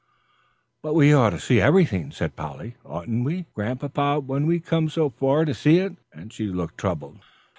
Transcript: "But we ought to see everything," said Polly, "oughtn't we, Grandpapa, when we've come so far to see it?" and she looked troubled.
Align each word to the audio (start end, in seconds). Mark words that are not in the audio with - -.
"But 0.81 0.95
we 0.95 1.13
ought 1.13 1.29
to 1.29 1.39
see 1.39 1.61
everything," 1.61 2.09
said 2.09 2.35
Polly, 2.35 2.73
"oughtn't 2.83 3.23
we, 3.23 3.45
Grandpapa, 3.53 4.21
when 4.21 4.47
we've 4.47 4.65
come 4.65 4.89
so 4.89 5.09
far 5.09 5.45
to 5.45 5.53
see 5.53 5.77
it?" 5.77 5.95
and 6.11 6.33
she 6.33 6.47
looked 6.47 6.79
troubled. 6.79 7.19